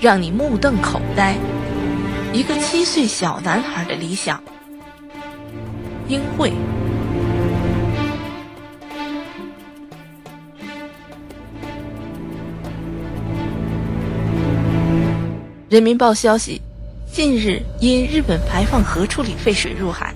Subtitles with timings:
[0.00, 1.36] 让你目瞪口呆。
[2.32, 4.42] 一个七岁小男孩的理想。
[6.06, 6.52] 英会。
[15.68, 16.62] 人民报消息：
[17.12, 20.14] 近日，因日本排放核处理废水入海，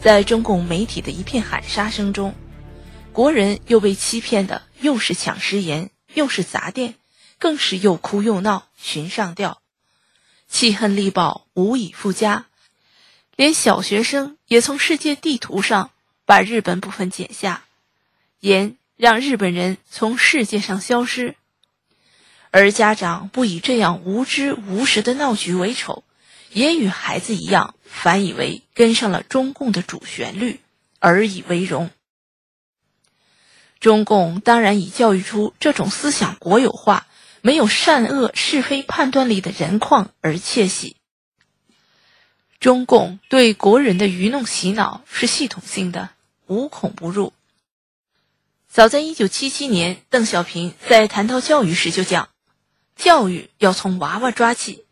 [0.00, 2.34] 在中共媒体的一片喊杀声中，
[3.12, 6.94] 国人又被欺骗的又是抢食盐，又是砸店，
[7.38, 9.60] 更是又哭又闹，寻上吊，
[10.48, 12.46] 气恨力爆，无以复加。
[13.36, 15.90] 连小学生也从世界地图上
[16.24, 17.64] 把日本部分剪下，
[18.40, 21.36] 言让日本人从世界上消失。
[22.50, 26.02] 而家长不以这样无知无识的闹剧为丑，
[26.50, 30.60] 也与孩子一样，反以为跟上了中共的主旋律，
[30.98, 31.90] 而以为荣。
[33.78, 37.06] 中共当然以教育出这种思想国有化、
[37.48, 40.96] 没有善恶是非判断力的人况而窃喜。
[42.60, 46.10] 中共对国人的愚弄洗脑是系统性的，
[46.46, 47.32] 无孔不入。
[48.68, 52.28] 早在一九七七年，邓小平在谈到教育时就讲。
[52.96, 54.84] 教育要从娃娃抓起，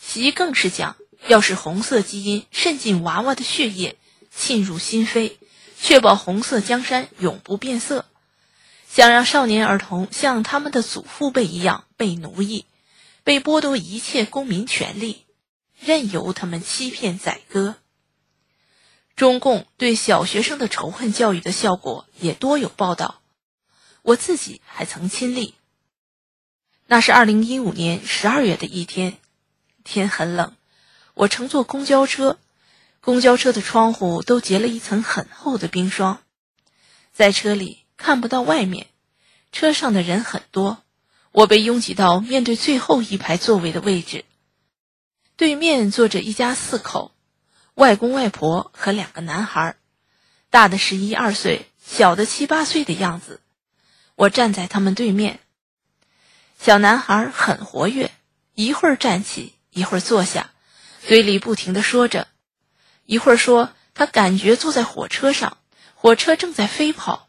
[0.00, 0.94] 习更是讲
[1.26, 3.96] 要使红色基因渗进娃娃的血液，
[4.30, 5.32] 沁入心扉，
[5.80, 8.04] 确保红色江山永不变色。
[8.94, 12.64] 想让少年儿童像他们的祖父辈一样被奴役，
[13.24, 15.26] 被剥夺一切公民权利，
[15.80, 17.74] 任由他们欺骗宰割。
[19.16, 23.20] 中共对小学生的仇恨教育的效果也多有报道，
[24.02, 25.56] 我自己还曾亲历。
[26.86, 29.18] 那是二零一五年十二月的一天，
[29.82, 30.54] 天很冷，
[31.14, 32.38] 我乘坐公交车，
[33.00, 36.22] 公交车的窗户都结了一层很厚的冰霜，
[37.12, 38.86] 在车里看不到外面，
[39.52, 40.82] 车上的人很多，
[41.32, 44.24] 我被拥挤到面对最后一排座位的位置，
[45.36, 47.12] 对面坐着一家四口，
[47.74, 49.76] 外公外婆和两个男孩，
[50.50, 53.40] 大的十一二岁，小的七八岁的样子，
[54.14, 55.40] 我站在他们对面。
[56.60, 58.10] 小男孩很活跃，
[58.54, 60.50] 一会儿站起，一会儿坐下，
[61.06, 62.28] 嘴里不停地说着。
[63.06, 65.58] 一会儿说他感觉坐在火车上，
[65.94, 67.28] 火车正在飞跑；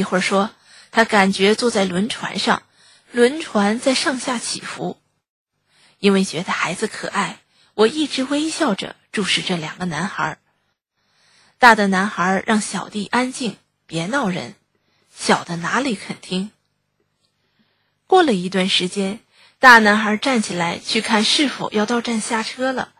[0.00, 0.50] 一会儿说
[0.92, 2.62] 他感觉坐在轮船上，
[3.12, 4.98] 轮船在上下起伏。
[5.98, 7.40] 因为觉得孩子可爱，
[7.74, 10.38] 我一直微笑着注视这两个男孩。
[11.58, 14.54] 大的男孩让小弟安静，别闹人，
[15.14, 16.50] 小的哪里肯听。
[18.06, 19.20] 过了一段时间，
[19.58, 22.94] 大男孩站起来去看是否要到站下车了。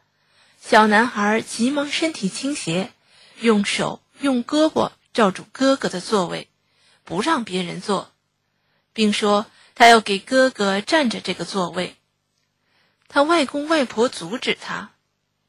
[0.60, 2.92] 小男孩急忙身体倾斜，
[3.40, 6.50] 用手用胳膊罩住哥哥的座位，
[7.10, 8.12] 不让别人坐，
[8.92, 11.96] 并说他要给哥哥占着这个座位。
[13.08, 14.92] 他外公外婆阻止他，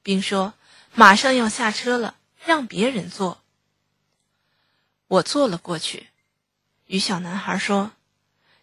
[0.02, 0.56] 并说
[0.96, 3.44] 马上要下车了，让别人坐。
[5.06, 6.08] 我坐了过去，
[6.88, 7.92] 与小男孩说。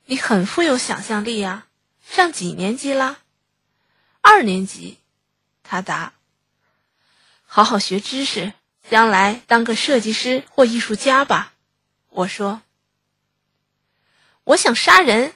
[0.06, 1.66] 你很富有想象力呀，
[2.04, 3.18] 上几年级啦？
[4.22, 4.98] 二年级，
[5.62, 6.14] 他答。
[7.44, 8.54] 好好学知识，
[8.90, 11.52] 将来当个设计师或艺术家吧。
[12.08, 12.60] 我说。
[14.48, 15.34] 我想杀人。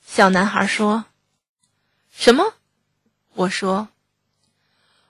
[0.00, 1.04] 小男孩说。
[2.10, 2.54] 什么？
[3.34, 3.88] 我说。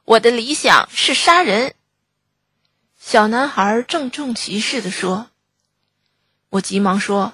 [0.04, 1.76] 我的理想是杀人。
[2.98, 5.30] 小男孩郑重其事地说。
[6.48, 7.32] 我急忙说。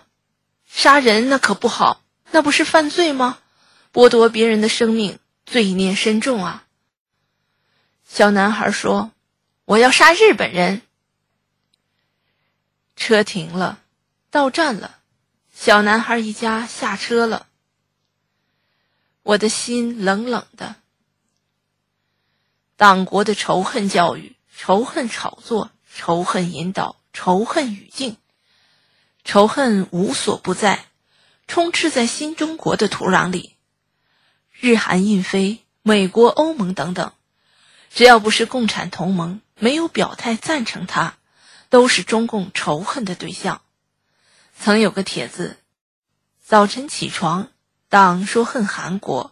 [0.66, 3.38] 杀人那可不好，那不是犯罪吗？
[3.90, 6.66] 剥夺别人的生命，罪孽深重啊！
[8.04, 9.10] 小男孩说
[9.64, 10.82] ：“我要杀日本人。”
[12.94, 13.80] 车停了，
[14.30, 14.97] 到站了，
[15.60, 17.48] 小男孩一家下车了。
[19.24, 20.76] 我的心冷冷的。
[22.76, 28.16] 党国的仇恨教育、仇恨炒作、仇恨引导、仇恨语境。
[29.24, 30.86] 仇恨无所不在，
[31.48, 33.56] 充斥在新中国的土壤里。
[34.52, 37.12] 日韩印非、美国、欧盟等等，
[37.92, 41.16] 只要不是共产同盟，没有表态赞成他，
[41.68, 43.60] 都是中共仇恨的对象。
[44.60, 45.56] 曾有个帖子：
[46.44, 47.52] 早晨起床，
[47.88, 49.30] 党说恨韩国；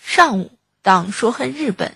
[0.00, 1.92] 上午，党说恨日本；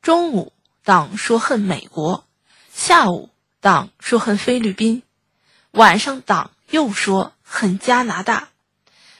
[0.00, 2.24] 中午，党说恨美国；
[2.72, 3.28] 下午，
[3.60, 5.02] 党说恨菲律宾。
[5.72, 8.48] 晚上党又说恨加拿大，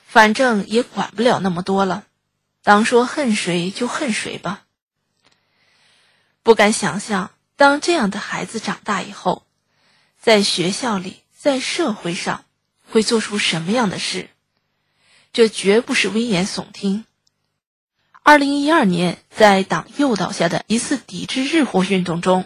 [0.07, 2.07] 反正也管不了那么多了。
[2.63, 4.65] 党说恨谁就恨谁吧。
[6.43, 9.47] 不敢想象，当这样的孩子长大以后，
[10.19, 12.45] 在学校里，在社会上
[12.93, 14.29] 会做出什么样的事。
[15.33, 17.07] 这绝不是危言耸听。
[18.23, 22.45] 二零一二年，在党诱导下的一次抵制日货运动中，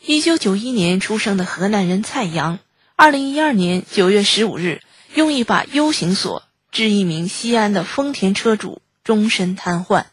[0.00, 2.60] 一九九一年出生的河南人蔡阳，
[2.94, 4.80] 二零一二年九月十五日
[5.14, 10.06] 用一把 U 型锁致一名西安的丰田车主终身瘫痪。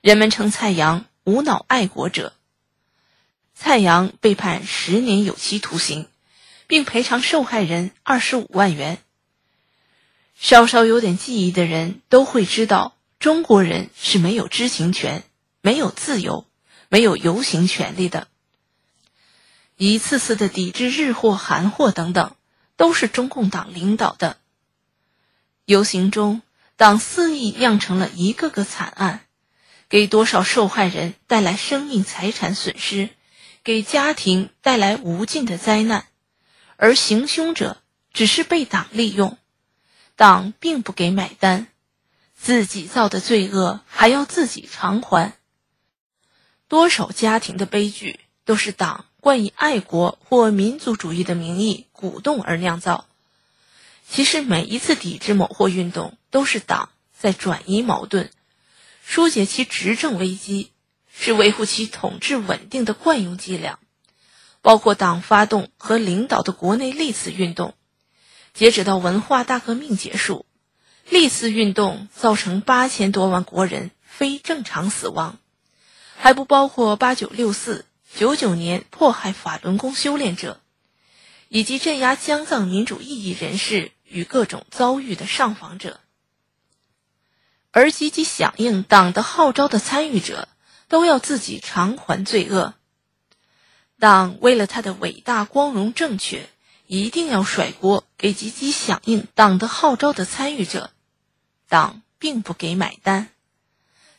[0.00, 2.32] 人们称蔡阳“无脑爱国者”。
[3.54, 6.08] 蔡阳被判十年有期徒刑，
[6.72, 8.96] 并赔偿受害人二十五万元。
[10.40, 12.96] 稍稍有点记忆的人都会知道。
[13.18, 15.22] 中国人是没有知情权、
[15.60, 16.46] 没有自由、
[16.88, 18.26] 没有游行权利的。
[19.76, 22.34] 一次次的抵制日货、韩货等等，
[22.78, 24.38] 都是中共党领导的。
[25.66, 26.40] 游行中，
[26.78, 29.26] 党肆意酿成了一个个惨案，
[29.90, 33.10] 给多少受害人带来生命财产损失，
[33.62, 36.06] 给家庭带来无尽的灾难，
[36.82, 37.80] 而行凶者
[38.12, 39.38] 只是被党利用，
[40.16, 41.68] 党并不给买单。
[42.34, 45.38] 自己造的罪恶还要自己偿还，
[46.66, 53.06] 多少家庭的悲剧都是党冠以爱国或民族主义的名义鼓动而酿造。
[54.08, 58.28] 其实每一次抵制某货运动，都是党在转移矛盾，
[59.04, 60.72] 疏解其执政危机，
[61.14, 63.78] 是维护其统治稳定的惯用伎俩。
[64.62, 67.74] 包括党发动和领导的国内历次运动，
[68.54, 70.46] 截止到文化大革命结束。
[71.08, 75.38] 历次运动造成八千多万国人非正常死亡，
[76.16, 80.60] 还不包括八九六四、九九年迫害法轮功修炼者，
[81.48, 85.98] 以及镇压疆藏民主异议人士与各种遭遇的上访者。
[87.72, 90.46] 而积极响应党的号召的参与者，
[90.88, 92.74] 都要自己偿还罪恶。
[94.02, 96.48] 党为了他的伟大、光荣、正确。
[96.88, 100.90] 一定要甩锅给积极响应党的号召的参与者，
[101.68, 103.28] 党并不给买单。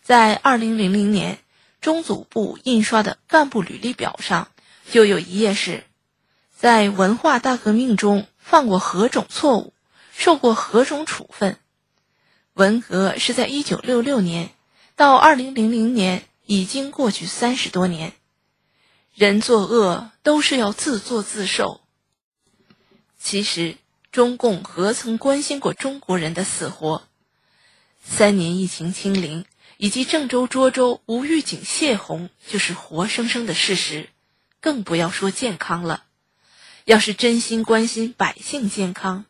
[0.02, 1.38] 在二零零零年，
[1.82, 4.48] 中组部印刷的干部履历表上
[4.90, 5.84] 就有一页是，
[6.58, 9.74] 在文化大革命中犯过何种错误，
[10.16, 11.58] 受过何种处分。
[12.54, 14.50] 文革是在一九六六年，
[14.96, 18.14] 到二零零零年已经过去三十多年，
[19.16, 21.82] 人作恶都是要自作自受。
[23.20, 23.78] 其实，
[24.12, 27.04] 中共何曾关心过中国人的死活？
[28.04, 29.46] 三年疫情清零，
[29.78, 34.10] 以及郑州、涿州无预警泄洪，就是活生生的事实。
[34.60, 36.06] 更不要说健康了。
[36.86, 39.26] 要是真心关心百姓健康，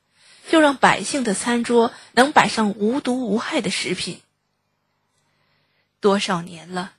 [0.50, 4.22] 就让百姓的餐桌能摆上无毒无害的食品。
[6.00, 6.94] 多少年了，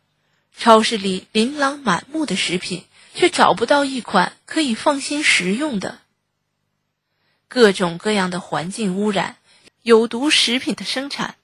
[0.57, 2.85] 超市里琳琅满目的食品，
[3.15, 5.99] 却找不到一款可以放心食用的。
[7.49, 9.37] 各种各样的环境污染、
[9.83, 11.37] 有毒食品的生产，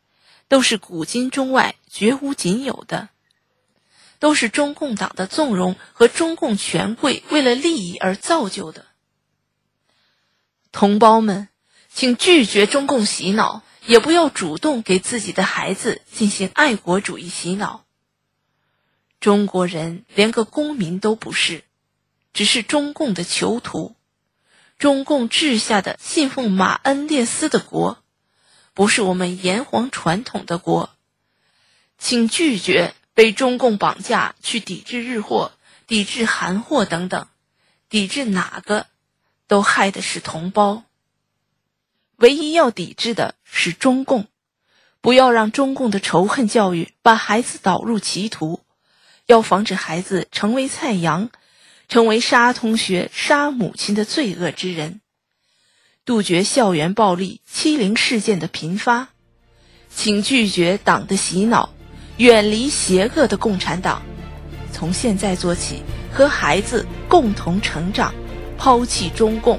[0.48, 3.10] 都是古今中外绝无仅有的，
[4.18, 8.86] 都是中共党的纵容和中共权贵为了利益而造就的。
[10.72, 11.48] 同胞们，
[11.92, 17.84] 请拒绝中共洗脑，也不要主动给自己的孩子进行爱国主义洗脑。
[19.20, 21.62] 中国人连个公民都不是，
[22.32, 23.94] 只是中共的囚徒。
[24.78, 28.02] 中共治下的信奉马恩列斯的国，
[28.72, 30.88] 不是我们炎黄传统的国，
[31.98, 35.52] 请拒绝被中共绑架去抵制日货、
[35.86, 37.28] 抵制韩货等等，
[37.90, 38.86] 抵制哪个，
[39.46, 40.84] 都害的是同胞。
[42.16, 44.28] 唯一要抵制的是中共，
[45.02, 48.60] 不要让中共的仇恨教育把孩子导入歧途，
[49.30, 51.30] 要防止孩子成为蔡阳。
[51.88, 55.00] 成为杀同学、杀母亲的罪恶之人，
[56.04, 59.08] 杜绝校园暴力、欺凌事件的频发，
[59.92, 61.74] 请拒绝党的洗脑，
[62.16, 64.02] 远离邪恶的共产党。
[64.70, 65.82] 从现在做起，
[66.12, 68.14] 和孩子共同成长，
[68.56, 69.58] 抛弃中共。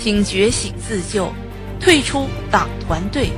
[0.00, 1.32] 请觉醒自救，
[1.78, 3.30] 退出党团队，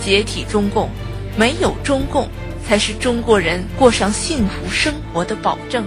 [0.00, 0.88] 解体中共。
[1.36, 2.28] 没有中共，
[2.70, 5.84] 才是中国人过上幸福生活的保证。